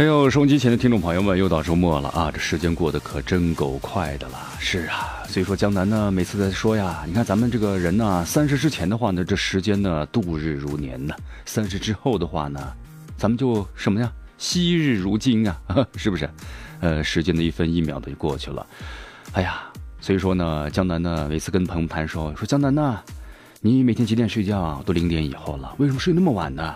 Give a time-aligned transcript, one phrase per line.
[0.00, 2.30] 哎呦，收音机前的听众朋友们，又到周末了啊！
[2.32, 4.38] 这时间过得可真够快的了。
[4.58, 12.72] 是啊，所以说江南呢，每次在说呀，你看咱们这个人呢，三十之前的话呢，这时间呢度日如年呢；三十之后的话呢，
[13.18, 15.60] 咱们就什么呀，惜日如金啊，
[15.96, 16.26] 是不是？
[16.80, 18.66] 呃，时间的一分一秒的就过去了。
[19.32, 19.64] 哎呀，
[20.00, 22.98] 所以说呢，江南呢，每次跟朋友谈说，说江南呢，
[23.60, 24.82] 你每天几点睡觉？
[24.86, 26.74] 都零点以后了，为什么睡那么晚呢？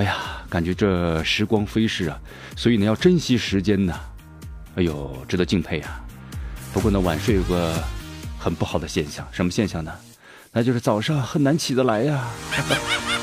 [0.00, 0.16] 哎呀，
[0.48, 2.18] 感觉这时光飞逝啊，
[2.56, 3.94] 所以呢要珍惜时间呢。
[4.76, 6.00] 哎呦，值得敬佩啊。
[6.72, 7.74] 不过呢，晚睡有个
[8.38, 9.92] 很不好的现象，什么现象呢？
[10.52, 12.26] 那就是早上很难起得来呀。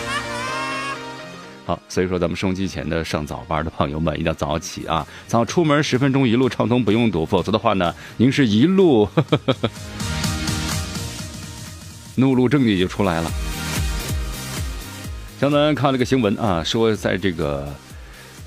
[1.66, 9.10] 好，所以说咱们收机前的上早班的朋友们一定要早起啊，早出门十分钟一路畅通不用堵，否则的话呢，您是一路
[12.14, 13.32] 怒路症也就出来了。
[15.40, 17.72] 江南看了个新闻啊，说在这个，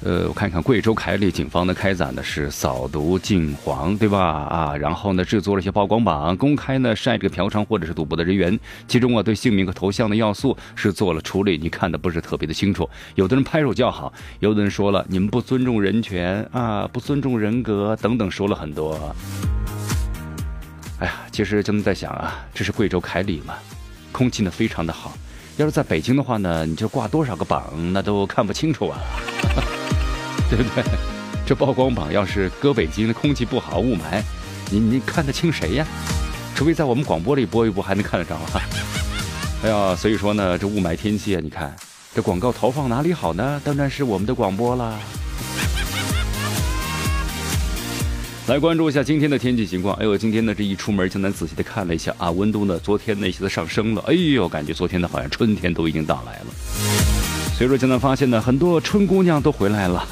[0.02, 4.18] 呃，我看一看，贵州凯里警方呢开展的是扫毒禁黄，对吧？
[4.20, 12.90] 啊，然后呢制作了一些曝光榜，公开呢晒这个嫖娼或者是赌博的人员，其中啊对姓名和头像的要素是做了处理，你看的不是特别的清楚。
[13.14, 19.14] 有的人拍手叫好，有的人说了你们不尊重人权啊，不尊重人格等等，说了很多。
[20.98, 23.54] 哎呀，其实江南在想啊，这是贵州凯里嘛，
[24.10, 25.12] 空气呢非常的好。
[25.56, 28.98] 要是在北京的话呢，你就挂多少个榜，那都看不清楚啊，
[30.48, 30.84] 对不对？
[31.46, 34.22] 这曝光榜要是搁北京，空气不好，雾霾，
[34.70, 35.86] 你你看得清谁呀？
[36.54, 38.60] 除非在我们广播里播一播，还能看得着啊。
[39.64, 41.74] 哎呀，所以说呢，这雾霾天气啊，你看
[42.14, 43.60] 这广告投放哪里好呢？
[43.64, 44.98] 当然是我们的广播啦。
[48.50, 49.94] 来关注一下今天的天气情况。
[49.94, 54.02] 哎呦，今天呢这一出门，江南仔细的看了一下啊，温度呢昨天那些的上升了。
[54.08, 56.46] 哎呦，感觉昨天呢好像春天都已经到来了。
[57.56, 60.04] 所以说江南发现呢，很多春姑娘都回来了。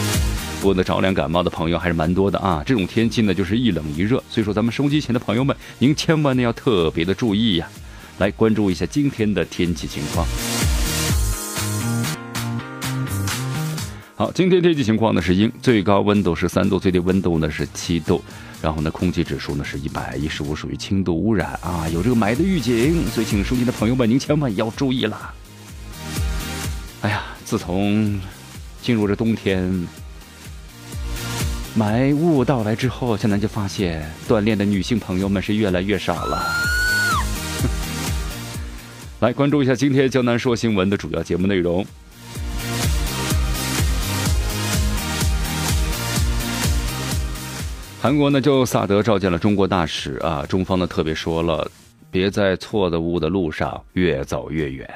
[0.62, 2.62] 不过呢，着凉感冒的朋友还是蛮多的啊。
[2.64, 7.68] 这种天气呢就是一冷一热，所以说咱们收机前的朋友们，您千万呢要特别的注意呀。
[8.16, 10.26] 来关注一下今天的天气情况。
[14.16, 18.22] 好，今天天气情况呢是阴，最高温度是三度，最低温度呢是七度，
[18.62, 25.34] 然后呢空气指数呢是一百一十五，属于轻度污染啊，有这个霾的预警，所以请收听的朋友们您千万要注意啦。
[27.00, 28.20] 哎呀，自从
[28.80, 29.68] 进入这冬天，
[31.76, 36.46] 霾雾到来之后，现在就发现锻炼的女性朋友们是越来越少了。
[39.18, 41.84] 来关注一下今天江南说新闻的主要节目内容。
[48.04, 51.66] 韩国呢，就萨德召见了中国大使啊，中方呢特别说了，
[52.10, 54.86] 别在错的误的路上越走越远。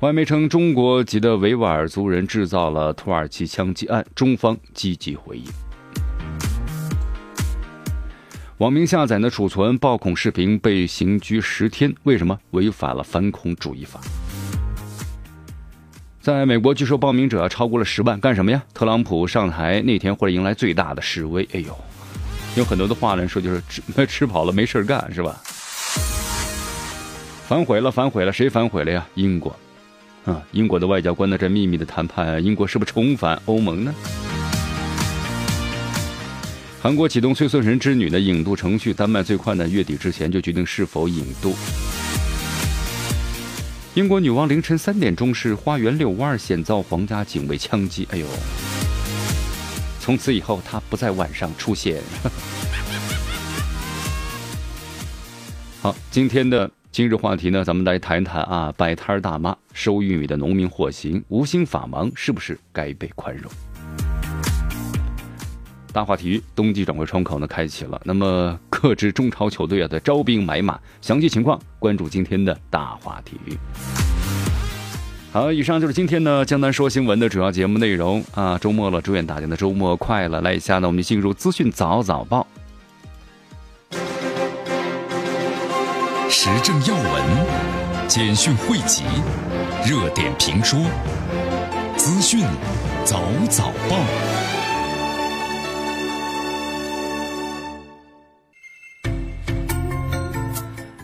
[0.00, 5.44] 外媒称，中国籍的维吾尔族人制造了土耳其枪击案，中方积极回应。
[8.58, 12.36] 网民下载的储存暴恐视频被刑拘十天，为什么？
[12.50, 14.00] 违反了反恐主义法。
[16.20, 18.62] 在美国，据说报名者超过了十万，干什么呀？
[18.74, 21.48] 特朗普上台那天会迎来最大的示威。
[21.54, 21.74] 哎呦，
[22.56, 25.40] 有很多的话来说，就是吃 吃饱了没事干，是吧？
[27.48, 29.06] 反悔了，反悔了，谁反悔了呀？
[29.14, 29.56] 英国，
[30.26, 33.94] 啊，英国的外交官呢，在秘密的谈判，英国是不是重返欧盟呢？
[36.82, 41.56] 韩国启动崔顺仁之女的引渡程序，丹麦最快呢，月底之前就决定是否引渡。
[44.00, 48.08] 英国女王凌晨三点钟是花园遛弯，险遭皇家警卫枪击。
[48.10, 48.26] 哎呦！
[50.00, 52.02] 从此以后，她不在晚上出现。
[55.82, 63.52] 好，今天的今日话题呢，咱们来谈一谈啊，摆摊大妈收玉米的农民获刑，无心法盲是不是该被宽容？
[65.92, 73.36] 大话题，冬季转会窗口呢开启了，那么各支中超球队啊的招兵买马，详细情况关注今天的大话题。
[75.32, 80.40] 好，以上就是今天呢江南说新闻的主要节目内容啊，周末了，祝愿大家的周末快乐。
[80.40, 82.46] 来一下呢，我们进入资讯早早报。
[86.28, 89.04] 时政要闻、简讯汇集、
[89.84, 90.80] 热点评说、
[91.96, 92.40] 资讯
[93.04, 94.39] 早早报。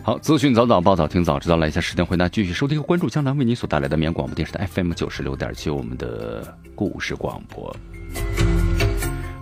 [0.07, 1.57] 好，资讯早早报，早听早知道。
[1.57, 7.75] 来一下时间，回答继续收听和关注江南为您所带来的绵阳广播电视台 FM 九十六点七，我们的故事广播。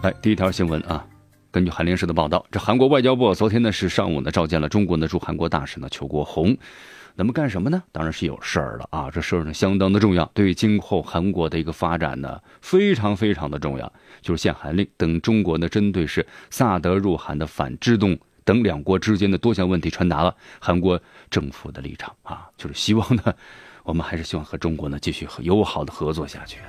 [0.01, 1.05] 来，第一条新闻啊，
[1.51, 6.57] 根据韩联社的报道，这韩国外交部昨天呢是上午呢召见了中国的驻韩国大使呢邱国红，
[7.13, 7.83] 那么干什么呢？
[7.91, 18.17] 当然是有事儿了啊，这事儿呢相当的重要，对于今后韩国的一个发展呢非常非常的重要，就是限韩令等中国呢针对是萨德入韩的反制动。
[18.45, 23.33] 等两国之间的多项问题传达了韩国政府的立场啊，就是希望呢，
[23.83, 26.59] 我们还是希望和中国呢继续友好的合作下去。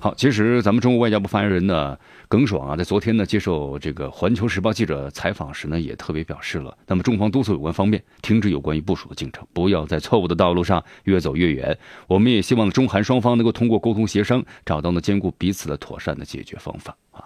[0.00, 1.98] 好，其实咱们中国外交部发言人呢
[2.28, 11.76] 耿爽啊，在昨天呢接受这个《环球时报》记者采访时呢，也特别表示了，那么中方督促有关方面停止有关于部署的进程，不要在错误的道路上越走越远。
[12.06, 17.24] 我们也希望中韩双方能够通过沟通协商，找到呢兼顾彼此的妥善的解决方法啊。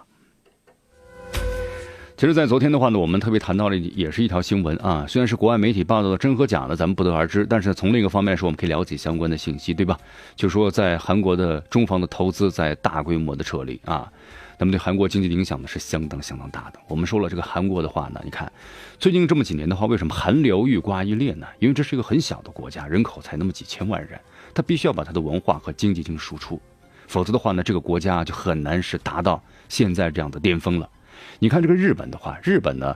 [2.23, 5.05] 其实，在昨天的话呢，我们特别谈到了，也是一条新闻啊。
[5.09, 7.45] 虽然是国外媒体报道的真和假呢，咱们不得而知。
[7.45, 9.99] 但是从另一个方面说，我们可以了解相关的信息，对吧？
[10.33, 14.09] 就说在韩国的中方的投资在大规模的撤离啊，
[14.57, 16.79] 那么对韩国经济的影响呢是相当相当大的。
[16.87, 18.49] 我们说了，这个韩国的话呢，你看
[18.97, 21.45] 最近这么几年的话，为什么韩流欲刮一烈呢？
[21.59, 24.17] 因为这是一个很小的国家，人口才那么几千万人，
[24.53, 26.57] 他必须要把他的文化和经济进行输出，
[27.05, 30.89] 否则的话呢，这个国家就很难是达到现在这样的巅峰了。
[31.39, 32.95] 你看这个日本的话，日本呢，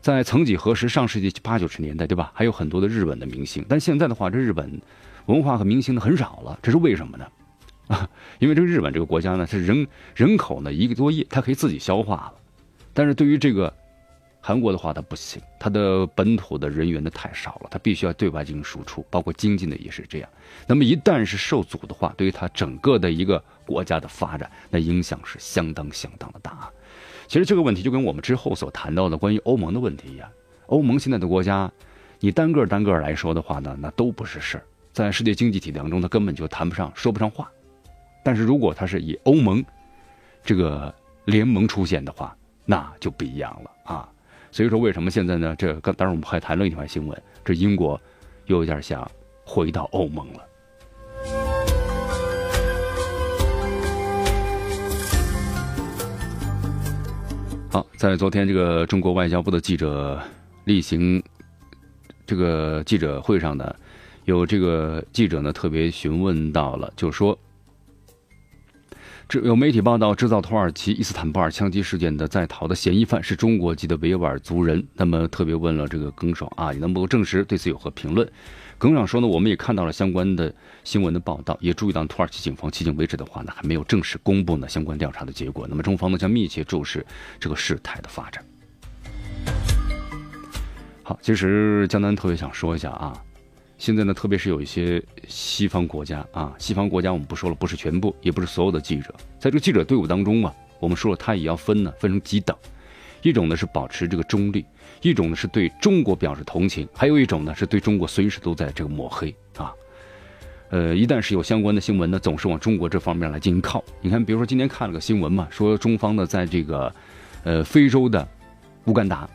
[0.00, 2.30] 在曾几何时，上世纪八九十年代，对吧？
[2.34, 4.80] 还有很多的日本的明星，但现在的话，这日本
[5.26, 7.26] 文化和明星呢很少了，这是为什么呢？
[7.88, 8.08] 啊，
[8.38, 12.34] 因为这个日本这个国家呢，是人人口呢一个多亿，它可以自己消化了，
[12.92, 13.72] 但是对于这个
[14.40, 20.28] 韩国的话，它不行，它的本土的人员呢太少了，它必须要对外进行输出，包括经济呢也是这样。
[20.66, 26.70] 那么一旦是受阻的话，对于它整个的一个国家的发展，那影响是相当相当的大。
[27.26, 30.28] 其实这个问题就跟我们之后所谈到的关于欧盟的问题一样，
[30.66, 31.70] 欧盟现在的国家，
[32.20, 37.50] 你单个单个来说的话呢，那都不是事儿，在世界经济体当中，它根本就谈不上说不上话。
[38.24, 39.64] 但是如果它是以欧盟
[40.44, 40.94] 这个
[41.24, 44.08] 联盟出现的话，那就不一样了啊。
[44.50, 45.54] 所以说，为什么现在呢？
[45.58, 48.00] 这刚当然我们还谈了一条新闻，这英国
[48.46, 49.08] 又有点想
[49.44, 50.40] 回到欧盟了。
[57.96, 60.22] 在昨天这个中国外交部的记者
[60.64, 61.22] 例行
[62.26, 63.74] 这个记者会上呢，
[64.26, 67.38] 有这个记者呢特别询问到了，就说，
[69.26, 77.42] 这有媒体报道制造土耳其伊斯坦布尔枪击事件的在逃的嫌疑犯是中国籍的维吾尔族人，那么特别问了这个耿爽啊，你能不能证实？
[77.46, 78.30] 对此有何评论？
[78.78, 80.52] 耿爽说呢，我们也看到了相关的
[80.84, 85.66] 新闻的报道，也注意到土耳其警方迄今为止的话呢，还没有正式公布呢相关调查的结果。
[85.66, 87.04] 那么中方呢将密切注视
[87.40, 88.44] 这个事态的发展。
[91.02, 93.18] 好，其实江南特别想说一下啊，
[93.78, 102.54] 现在呢，特别是有一些西方国家啊，西方国家我们不说了，不是全部，也不是所有的记者，在这个记者队伍当中啊，我们说了，他也要分呢，分成几等，
[103.26, 104.64] 一种呢是保持这个中立。
[105.02, 109.72] 一种呢是对中国表示同情，还有一种呢是对中国随时都在这个抹黑啊。
[110.70, 113.82] 呃，一旦是有相关的新闻呢，总是往中国这方面来进行靠。
[114.00, 116.94] 你看，比如说今天看了个新闻嘛，说中方呢在这个
[117.42, 118.26] 呃非洲的
[118.84, 119.28] 乌干达，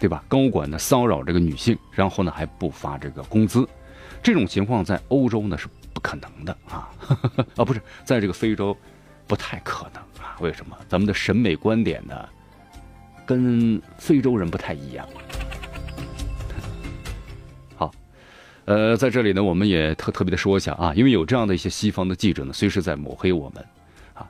[0.00, 0.24] 对吧？
[0.26, 3.68] 高管呢骚扰这个女性，然后呢还不发这个工资，
[4.22, 6.88] 这种情况在欧洲呢是不可能的啊
[7.56, 8.74] 啊，不是在这个非洲
[9.26, 10.36] 不太可能啊？
[10.40, 10.74] 为什么？
[10.88, 12.28] 咱们的审美观点呢？
[13.32, 15.08] 跟非洲人不太一样。
[17.74, 17.90] 好，
[18.66, 23.64] 呃，在这里呢，我们也特特别的说一下啊，因为有这样的一些西方的记者呢，随时在抹黑我们
[24.12, 24.28] 啊。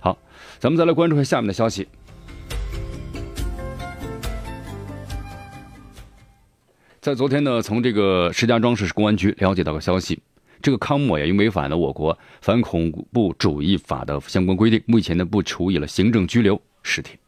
[0.00, 0.16] 好，
[0.58, 1.86] 咱们再来关注一下下面的消息。
[7.02, 10.18] 在昨天呢，从这个石家庄市公安局了解到个消息，
[10.62, 17.19] 这个康某呀，因违反了我国反恐怖主义法的相关规定，目前呢，不处以了行政拘留十天。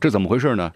[0.00, 0.72] 这怎么回事呢？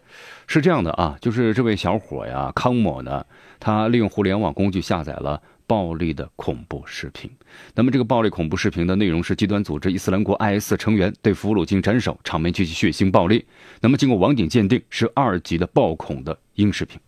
[0.47, 3.25] 是这样的啊，就是这位小伙呀，康某呢，
[3.61, 7.31] 他利用互联网工具下载了暴力的恐怖视频。
[7.75, 13.45] 那么这个暴力恐怖视频的内容是极端组织伊斯兰国 IS 成员对俘虏进行斩首，场面极其血腥暴力。
[13.81, 16.99] 那么经过网警鉴定，是二级的暴恐的音视频。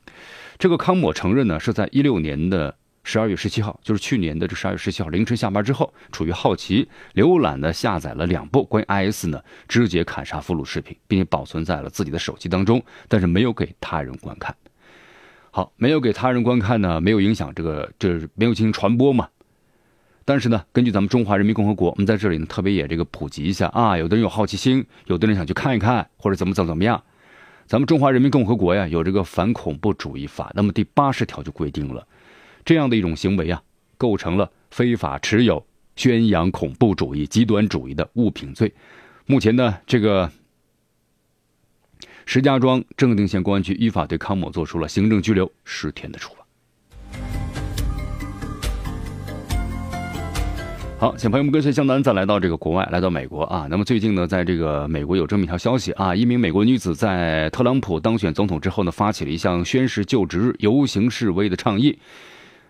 [0.59, 2.75] 这个康某承认呢，是在一六年的。
[3.05, 14.57] 十二月十七号，就是去年的这十二月十七号凌晨下班之后，处于好奇浏览的下载了两部关于 IS 呢肢解砍杀俘虏视频，并且保存在了自己的手机当中，但是没有给他人观看。
[15.51, 19.29] 好，没有给他人观看呢，没有影响这个，就是没有进行传播嘛。
[20.25, 27.03] 但是呢，根据咱们中华人民共和国，我们在这里呢特别也这个普及一下啊，有的人有好奇心，有的人想去看一看，或者怎么怎么怎么样。
[27.67, 32.07] 咱们中华人民共和国呀，有这个反恐怖主义法，那么第八十条就规定了，
[32.65, 33.63] 这样的一种行为啊，
[33.99, 35.65] 构成了非法持有、
[35.97, 38.73] 宣扬恐怖主义、极端主义的物品罪。
[39.27, 40.31] 目前呢，这个
[42.25, 46.41] 石家庄正定县公安局依法对康某做出了行政拘留十天的处罚。
[50.99, 53.67] 好，请朋友们跟随江南再来到这个国外，来到美国啊。
[53.69, 61.99] 那么最近呢，在这个美国有这么一条消息啊，一名美国女子在特朗普当选总统之后呢，发起了一项宣誓就职游行示威的倡议。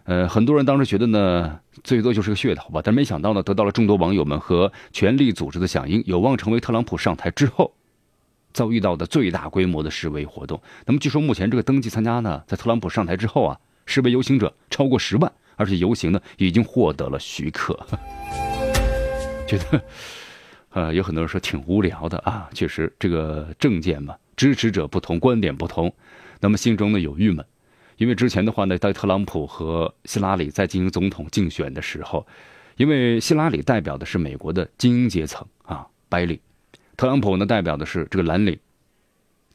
[0.05, 7.75] 呃，很多人当时觉得呢，最多就是个噱头吧，但没想到呢，得到了众多网友们和权力组织的响应，有望成为特朗普上台之后
[8.53, 10.61] 遭遇到的最大规模的示威活动。
[10.87, 15.33] 那么据说目前这个登记参加呢，在特朗普上台之后啊，示威游行者超过十万。
[15.57, 17.79] 而且游行呢已经获得了许可，
[19.47, 19.81] 觉得，
[20.71, 22.51] 呃，有很多人说挺无聊的啊。
[22.53, 25.95] 确实，这个政见嘛，支持者不同，观点不同，
[26.41, 27.47] 那么心中呢有郁闷，
[27.97, 32.27] 因为之前的话呢，在特朗普和希拉里在进行总统竞选的时候，
[32.77, 36.39] 因为希拉里代表的是美国的精英阶层啊，白领，
[36.97, 38.59] 特朗普呢代表的是这个蓝领，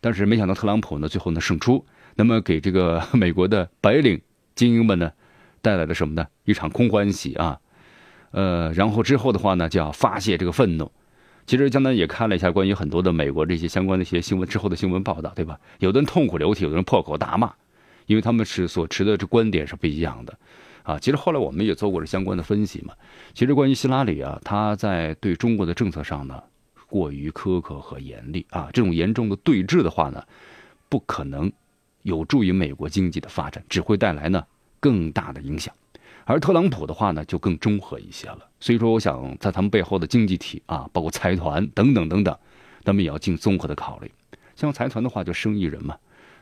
[0.01, 4.21] 但是没想到特朗普呢最后呢胜出，那么给这个美国的白领
[4.55, 5.11] 精英们呢。
[5.61, 6.25] 带来了什么呢？
[6.45, 7.59] 一场空欢喜啊，
[8.31, 10.89] 呃，然后之后的话呢，就要发泄这个愤怒。
[11.45, 15.59] 其实江南也看了一下关于很多的美国这些相关的一些新闻之后的新闻报道，对吧？
[15.79, 17.51] 有的人痛哭流涕，有的人破口大骂，
[18.09, 20.37] 因为他们是所持的这观点是不一样的
[20.81, 20.97] 啊。
[20.97, 22.93] 其实后来我们也做过这相关的分析嘛。
[23.33, 26.43] 其实关于希拉里啊，他在对中国的政策上呢，
[26.87, 30.23] 过于苛刻和严厉啊，这种严重的对峙的话呢，
[30.89, 31.51] 不可能
[32.01, 34.43] 有助于美国经济的发展，只会带来呢。
[34.81, 35.75] 更大的影响，
[36.23, 38.39] 而特朗普的话呢，就更中和一些了。
[38.61, 42.33] 所以说，我想在他们背后的经济体啊，包括财团等等等等，
[42.85, 44.09] 他们也要进综合的考虑。
[44.55, 45.97] 像财团的话，就生意人嘛。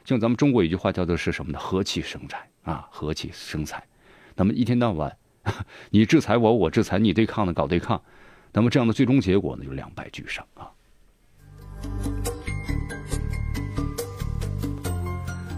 [0.08, 1.60] 像咱们中国有句话叫做是什么呢？
[1.60, 3.84] 和气生财啊，和气生财。
[4.38, 5.18] 那么一天到晚，
[5.92, 8.02] 你制裁我，我制裁你，对抗的搞对抗，
[8.54, 10.72] 那么这样的最终结果呢，就两败俱伤啊。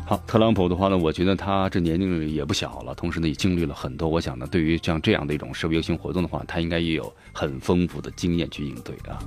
[0.08, 4.10] 好，特朗普的话呢，我觉得他这年龄也不小了，同时呢也经历了很多。
[4.10, 9.20] 我想呢，对于像这样的一种社会游行活动的话，他应该也有很丰富的经验去应对啊。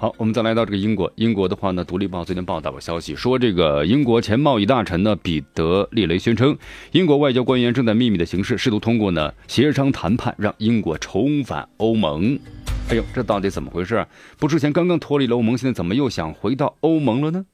[0.00, 6.56] 好，我们再来到这个英国，英国的话呢，《独立报》最近报道了消息，说这个英国前贸易大臣呢彼得·利雷宣称，
[6.92, 12.38] 英国外交官员正在秘密的形式试图通过呢协商谈判，让英国重返欧盟。
[12.90, 14.06] 哎呦，这到底怎么回事？
[14.38, 17.44] 不之前刚刚脱离了欧盟，现在怎么又想回到欧盟了呢？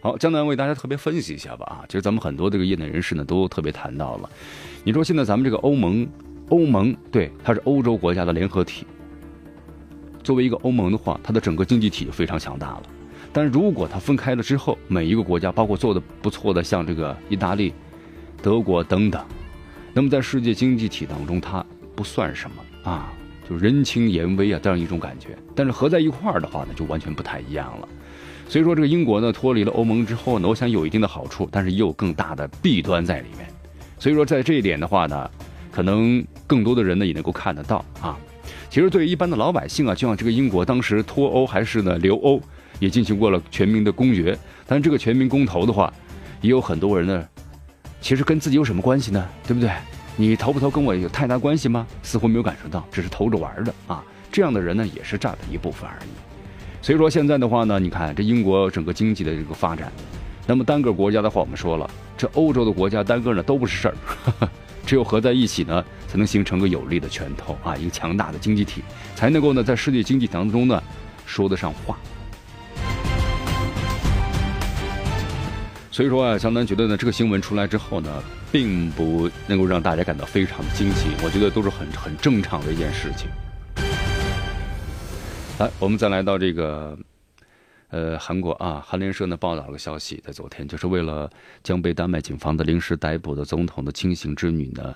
[0.00, 1.66] 好，江南为大家特别分析一下吧。
[1.66, 4.30] 啊，其实咱们很多这个业内人士呢，都特别谈到了。
[4.82, 6.08] 你说现在咱们这个欧盟，
[6.48, 8.86] 欧盟对，它是欧洲国家的联合体。
[10.28, 12.82] 作为一个欧盟的话，它的整个经济体就非常强大了。
[13.32, 17.72] 但如果它分开了之后，每一个国家，包括做的不错的，像这个意大利、
[18.42, 19.24] 德国等等，
[19.94, 21.64] 那么在世界经济体当中，它。
[21.96, 23.10] 不算什么啊，
[23.48, 25.36] 就人轻言微啊，这样一种感觉。
[25.54, 27.88] 但是合在一块儿的话呢，就完全不太一样了。
[28.50, 33.48] 所以说，这个英国呢脱离了欧盟之后呢，我想有一定的好处，但是也有更大的弊端在里面。
[33.98, 35.30] 所以说，在这一点的话呢，
[35.72, 38.18] 可能更多的人呢也能够看得到啊。
[38.70, 42.40] 其实对于一般的老百姓啊，就像这个英国当时脱欧还是呢留欧，
[42.78, 44.38] 也进行过了全民的公决。
[44.66, 45.92] 但这个全民公投的话，
[46.40, 47.28] 也有很多人呢，
[48.00, 49.26] 其实跟自己有什么关系呢？
[49.46, 49.70] 对不对？
[50.16, 51.86] 你投不投跟我有太大关系吗？
[52.02, 54.04] 似乎没有感受到，只是投着玩的啊。
[54.30, 56.08] 这样的人呢，也是占了一部分而已。
[56.82, 59.90] 所以说现在的话呢，你看这英国整个经济的这个发展，
[60.46, 63.94] 那么单个国家的话，我们说了，这欧洲的国家单个呢都不是事儿，
[64.88, 68.82] 只有合在一起呢，才能形成个有力的拳头啊，一个强大的经济体，
[69.14, 70.82] 才能够呢在世界经济当中呢
[71.26, 71.98] 说得上话。
[75.90, 81.08] 所以说啊，相当觉得呢，这个新闻出来之后呢，并不能够让大家感到非常的惊喜。
[81.22, 83.28] 我觉得都是很很正常的一件事情。
[85.58, 86.96] 来，我们再来到这个，
[87.90, 91.30] 呃，韩国啊，韩联社呢报道了个消息，在昨天，就是为了
[91.62, 94.94] 将被丹麦警方的临时逮捕的总统的亲信之女呢，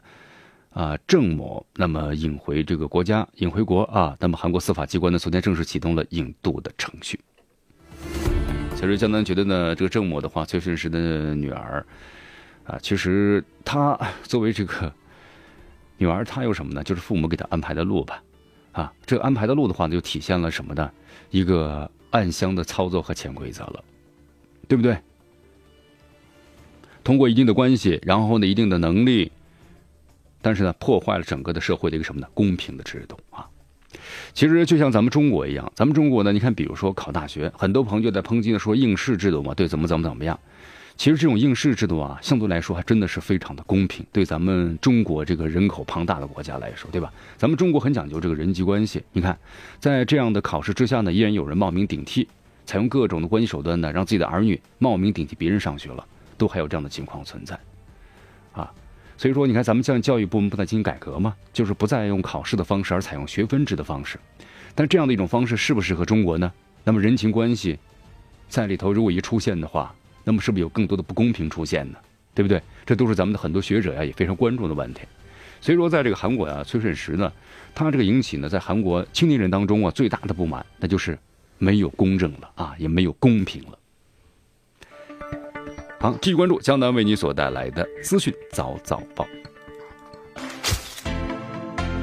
[0.75, 7.19] 啊，郑某，那么引回这个国家，引回国啊，那么韩国司法机关呢，昨天正式启动了引渡的程序。
[8.75, 11.87] 其实江南觉得呢，这个郑某的话，崔顺实的女儿，
[12.65, 14.93] 啊，其实她作为这个
[15.97, 16.85] 女儿，她有什么呢？
[16.85, 18.23] 就是父母给她安排的路吧。
[18.73, 20.91] 啊，这个安排的路的话呢，就体现了什么呢？
[21.31, 23.85] 一个暗箱的操作和潜规则了，
[24.69, 24.97] 对不对？
[27.03, 29.33] 通过一定的关系，然后呢，一定的能力，
[30.41, 32.29] 但是呢，破坏了整个的社会的一个什么呢？
[32.33, 33.49] 公平的制度啊。
[34.33, 40.39] 其实就像咱们中国一样，咱们中国呢，你看，比如说考大学，很多朋友就在抨击的说应试制度嘛，对，怎么怎么怎么样。
[41.03, 44.07] 其实这种应试制度啊，相对来说还真的是非常的公平。
[44.13, 47.13] 对咱们中国这个人口庞大的国家来说，对吧？
[47.37, 49.03] 咱们中国很讲究这个人际关系。
[49.13, 49.37] 你看，
[49.81, 52.29] 在这样的考试之下呢，依然有人冒名顶替，
[52.67, 56.07] 采用各种的关系手段呢，让自己的儿女冒名顶替别人上学了，
[56.39, 57.59] 都还有这样的情况存在，
[58.53, 58.73] 啊。
[59.17, 61.35] 所以说，你看咱们像教育部门不在进行改革吗？
[61.53, 64.21] 就是不再用考试的方式，而采用学分制的方式。
[64.77, 66.53] 但这样的一种方式适不适合中国呢？
[66.85, 67.77] 那么人情关系
[68.49, 69.93] 在里头如果一出现的话，
[70.25, 71.99] 那么是不是有更多的不公平出现呢？
[72.35, 72.63] 对不对？
[72.87, 75.03] 这都是咱们的很多学者呀也非常关注的问题。
[75.61, 77.31] 所以说，在这个韩国呀，崔顺实呢，
[77.75, 81.19] 他这个引起呢，在韩国青年人当中啊最大的不满，那就是
[81.59, 83.79] 没有公正了啊，也没有公平了。
[86.01, 89.27] 好，继续关注江南为你所带来的资讯早早报。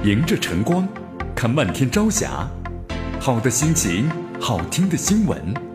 [0.06, 0.88] 迎着晨光，
[1.36, 2.50] 看漫天朝霞，
[3.20, 4.10] 好的心情，
[4.40, 5.69] 好听的新闻。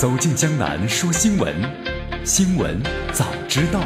[0.00, 1.54] 走进江南说新闻，
[2.24, 2.80] 新闻
[3.12, 3.80] 早知道。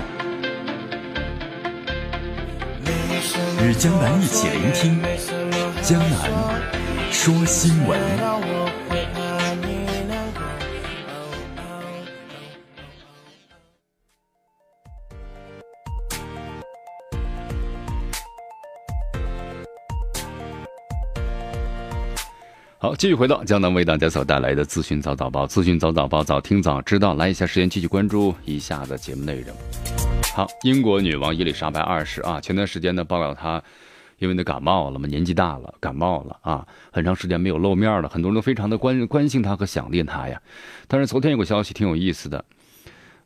[3.60, 5.02] 与江南一起聆听
[5.82, 6.30] 江南
[7.10, 7.98] 说新闻。
[22.84, 27.14] 好，继续回到江南为大家所带来的资讯早早报，资讯早早报，早听早知道。
[27.14, 29.56] 来一下时间，继续关注以下的节目内容。
[30.34, 33.62] 好，英国女王伊丽莎白二世啊，前段时间呢报道她
[34.18, 40.38] 因为那感冒了嘛，年纪大了，感冒了啊，很长时间没有露面了，很多人都非常的关关心她和想念她呀。
[40.86, 42.44] 但是昨天有个消息挺有意思的，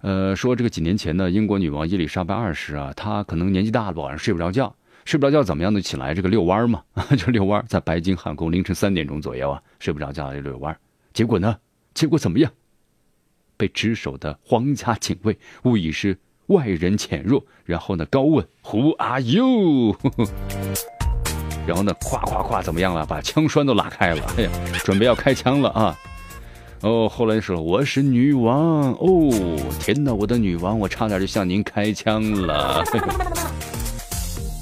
[0.02, 4.72] 呃，说这个几年前呢，英国女王伊丽莎白二世啊，她可能年纪大了，晚上睡不着觉。
[5.08, 5.80] 睡不着觉怎么样呢？
[5.80, 6.82] 起来这个遛弯嘛，
[7.16, 10.78] 就遛弯，在白金汉宫凌晨三点钟左右啊，睡不着觉就遛弯。
[11.14, 11.56] 结果呢？
[11.94, 12.52] 结果怎么样？
[13.56, 16.18] 被值守的皇家警卫误以是
[16.48, 19.96] 外人潜入，然后呢高问 Who are you？
[21.66, 23.06] 然后呢，咵咵咵怎么样了？
[23.06, 24.50] 把枪栓都拉开了，哎呀，
[24.84, 25.98] 准备要开枪了啊！
[26.82, 29.30] 哦，后来说我是女王哦，
[29.80, 32.84] 天哪，我的女王，我差点就向您开枪了。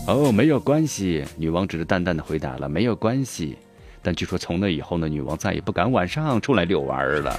[0.08, 3.58] 哦，没有关系，女王只是淡淡的回答了，没有关系。
[4.02, 7.32] 但据说从那以后呢，女王再也不敢晚上出来遛弯儿了。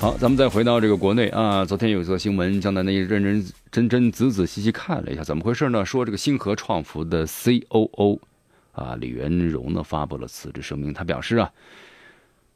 [0.00, 5.84] 好，咱们再回到这个国内啊，昨天有一则新闻，江南那认认真真仔仔细细看了一下，怎么回事呢？
[5.84, 8.20] 说这个星河创福的 C.O.O.
[8.70, 11.50] 啊，李元荣呢发布了辞职声明，他表示啊。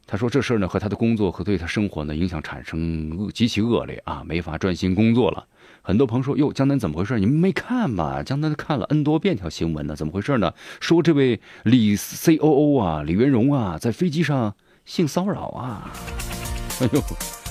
[0.09, 5.45] 他说：“这事儿呢，和他的工作和对他生活呢影响产生恶极其恶劣啊，没法专心工作了。
[5.87, 7.17] 很多朋友说：‘哟，江南怎么回事？
[7.17, 10.53] 你们没看吗？’江南看了 N 多遍条新闻呢，怎么回事呢？
[10.81, 15.89] 说这位李 C O O 啊，李元荣啊，在飞机上性骚扰啊！
[16.81, 17.01] 哎呦，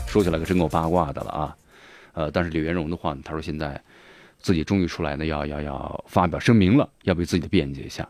[0.07, 1.57] 说起来可真够八卦的了啊！
[2.13, 3.83] 呃，但是李元荣的话呢，他说现在
[4.39, 8.07] 自己终于出来呢，要要要发表声明了，要为自己的辩解一下。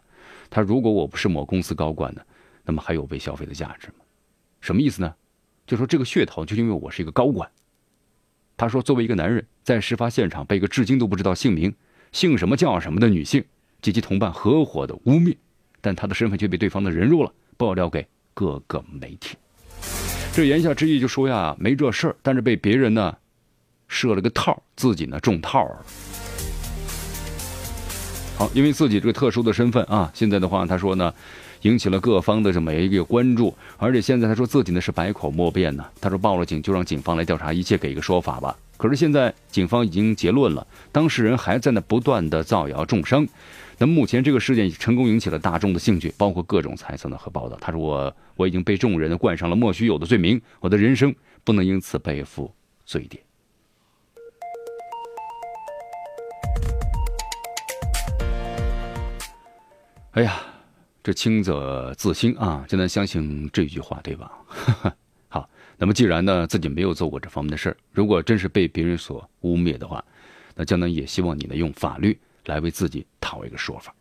[0.50, 2.20] 他如果我不是某公司高管呢，
[2.64, 3.94] 那么还有被消费的价值吗？”
[4.60, 5.14] 什么意思呢？
[5.68, 7.48] 就说这个噱头，就因为我是一个高管。
[8.56, 11.74] 他说，作为一个男人，在事发现场被一个至今都不知道姓名、
[12.10, 13.44] 姓什么叫什么的女性
[13.82, 15.36] 及其同伴合伙的污蔑，
[15.82, 19.36] 但他的身份却被对方的人肉了，爆料给各个媒体。
[20.32, 23.14] 这言下之意就说呀，没这事儿，但是被别人呢
[23.88, 25.86] 设了个套，自己呢中套了。
[28.38, 31.12] 好，因为自己这个特殊的身份啊，现在的话，他说呢。
[31.66, 35.84] 引起了各方的这么一个关注，而且现在他说自己呢是百口莫辩呢。
[36.00, 38.56] 他说报了警就让警方来调查一切，给一个说法吧。
[38.76, 43.26] 可是现在警方已经结论了，当事人还在那不断的造谣重伤。
[43.78, 47.58] 那目前这个事件成功引起了大众的兴趣，包括各种猜测呢和报道。
[47.60, 53.20] 他说我我已经被众人冠上了莫须有的罪名，我的人生不能因此背负罪孽。
[60.12, 60.40] 哎呀！
[61.06, 64.32] 这清者自清啊，现在相信这句话，对吧？
[65.30, 70.04] 好，那么既然呢自己没有做过这方面的事儿，如果真是被别人所污蔑的话，
[70.56, 73.94] 那江南也希望你能用法律来为自己讨一个说法。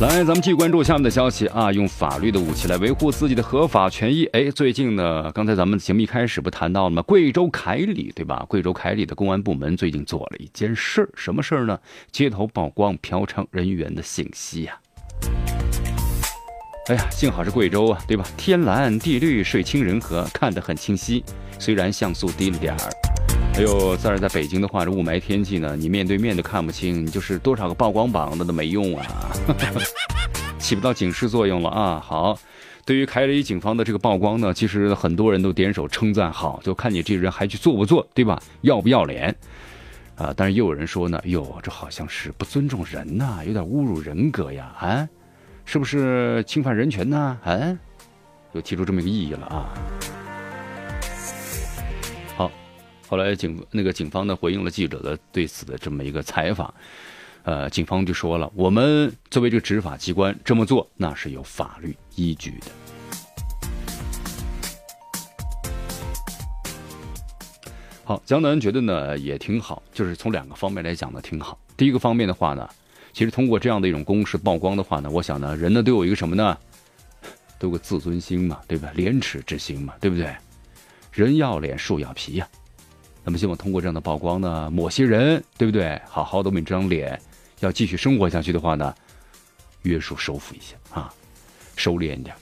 [0.00, 1.72] 来，咱们继续关注下面的消息啊！
[1.72, 4.26] 用法律的武器来维护自己的合法权益。
[4.26, 7.02] 哎，最近呢，刚才咱们节目一开始不谈到了吗？
[7.02, 8.46] 贵州凯里，对吧？
[8.48, 11.76] 贵州凯里的公安部门最近做了一件事儿，什么事儿呢？
[12.12, 14.78] 街头曝光嫖娼人员的信息呀！
[16.86, 18.24] 哎呀，幸好是贵州啊，对吧？
[18.36, 21.24] 天蓝地绿，水清人和，看得很清晰。
[21.58, 23.07] 虽然像素低了点儿。
[23.58, 29.04] 还有，再是在北京的话，这雾霾天气呢，你面对面都看不清，你就是多少个曝光榜那都没用啊，
[30.60, 31.98] 起不到警示作用了啊。
[31.98, 32.38] 好，
[32.84, 38.40] 对于凯里警方的这个曝光呢，其实很多人都点手称赞，好，就看你这人还去做不做，对吧？
[38.60, 39.34] 要不要脸
[40.14, 40.32] 啊？
[40.36, 45.08] 但是又有人说呢，哟，这好像是不尊重人呐，有点侮辱人格呀，啊，
[45.64, 47.36] 是不是侵犯人权呢？
[47.42, 47.76] 啊，
[48.52, 49.74] 又提出这么一个异议了啊。
[53.08, 56.72] 后来警那个警方呢回应了记者的对此的这么一个采访，
[57.42, 62.66] 呃，警方就说了，我们作为这个执法机关这么做那是有法律依据的。
[68.04, 71.58] 好，江南觉得呢也挺好，就是从两个方面来讲呢挺好。
[71.78, 72.68] 第一个方面的话呢，
[73.14, 76.58] 其实通过这样的一种公示曝光的话呢，我想呢人呢都有一个什么呢，
[77.58, 78.90] 都有个自尊心嘛，对吧？
[78.94, 80.30] 廉耻之心嘛，对不对？
[81.10, 82.46] 人要脸，树要皮呀。
[83.28, 86.00] 那么，希望通过这样的曝光呢，某些人对不对？
[86.08, 87.20] 好好的我们这张脸，
[87.60, 88.94] 要继续生活下去的话呢，
[89.82, 91.12] 约束收复一下啊，
[91.76, 92.34] 收敛一点。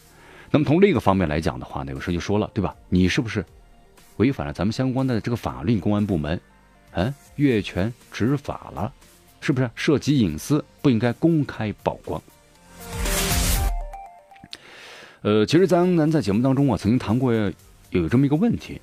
[0.48, 2.72] 那么从另一个方面来讲的话呢，有时候就说了，对吧？
[2.88, 3.44] 你是不是
[4.18, 5.80] 违反了咱们相关的这个法律？
[5.80, 6.40] 公安部门，
[6.92, 8.92] 嗯，越权执法了，
[9.40, 12.22] 是不是涉及隐私，不应该公开曝光？
[15.22, 17.32] 呃，其实咱咱在节目当中啊，曾经谈过
[17.90, 18.80] 有这么一个问题。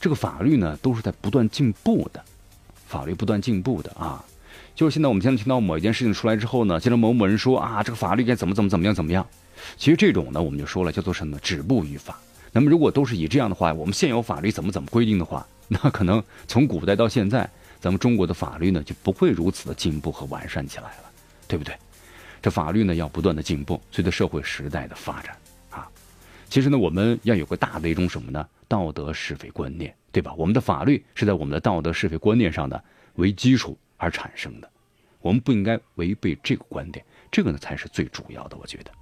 [0.00, 2.24] 这个法律呢，都是在不断进步的，
[2.86, 4.24] 法律不断进步的啊。
[4.74, 9.26] 就是现在我们现在听到某一件事情出来之后呢，见到某某人说啊，这个法律该怎么怎么怎么样怎么样。
[9.76, 11.38] 其实这种呢，我们就说了叫做什么？
[11.40, 12.18] 止步于法。
[12.50, 21.04] 那么如果都是以这样的话，我们现有法律怎么怎么规定的话，那可能从古代到现在，咱们中国的法律呢就不会如此的进步和完善起来了，
[21.46, 21.74] 对不对？
[22.40, 25.36] 这法律呢要不断的进步，随着社会时代的发展
[25.68, 25.86] 啊。
[26.48, 28.46] 其实呢，我们要有个大的一种什么呢？
[28.70, 30.32] 道德是非观念，对吧？
[30.34, 34.70] 我们的法律是在我们的道德是非观念上的为基础而产生的，
[35.20, 38.92] 我们不应该违背这个观点，这个呢才是最主要的，我觉得。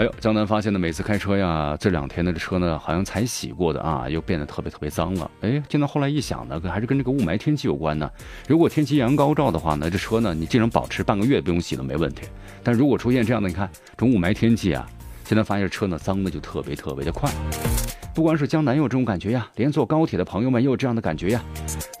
[0.00, 5.30] 哎呦，江南发现呢，每次开车呀，这两天的车呢，好像才洗过的啊，又变得特别特别脏了。
[5.42, 8.10] 哎，见到后来一想呢，还是跟这个雾霾天气有关呢。
[8.48, 12.22] 如果天气阳高照的话呢，这车呢，你竟然保持半个月不用洗都没问题。
[12.62, 14.88] 但如果出现这样的，你看这种雾霾天气啊，
[15.26, 17.30] 现在发现车呢脏的就特别特别的快。
[18.14, 21.42] 不光是江南有这种感觉呀，连坐高铁的朋友们也有这样的感觉呀。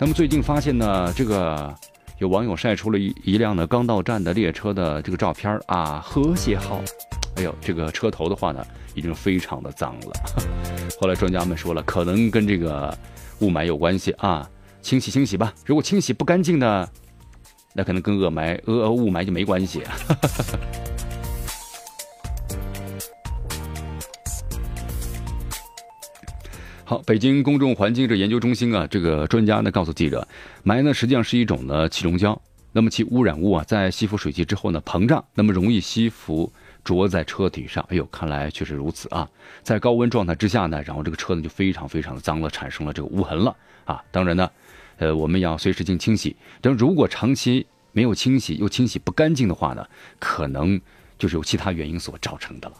[0.00, 1.74] 那么最近发现呢，这个
[2.16, 6.80] 有网友晒出了一一辆呢刚到站的列车的这个照片啊，和谐号。
[7.36, 10.12] 哎呦，这个车头的话呢，已经非常的脏了。
[11.00, 12.94] 后来专家们说了，可能跟这个
[13.38, 14.46] 雾霾有关系啊，
[14.82, 15.54] 清洗清洗吧。
[15.64, 16.88] 如果清洗不干净呢，
[17.72, 19.82] 那可能跟雾霾、呃雾霾就没关系。
[26.84, 30.26] 好，北京公众环境这研究中心啊，这个专家呢告诉记者，
[30.64, 32.38] 霾呢实际上是一种呢气溶胶，
[32.72, 36.52] 那么其污染物啊在吸附水汽之后呢膨胀，那么容易吸附。
[36.84, 39.28] 着在车体上，哎呦，看来确实如此啊！
[39.62, 44.02] 在高温状态之下呢，然后这个车呢就非常非常的脏了，产生了这个污痕了啊！
[44.10, 44.50] 当然呢，
[44.98, 46.36] 呃，我们要随时进行清洗。
[46.60, 49.86] 但如果长期没有清洗，又清洗不干净的话呢，
[50.18, 50.80] 可能
[51.18, 52.74] 就是有其他原因所造成的了。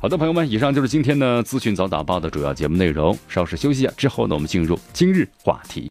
[0.00, 3.16] 好的，朋友们，以上就是今天的资讯早打报的主要节目内容。
[3.28, 5.90] 稍事休息之后呢，我们进入今日话题。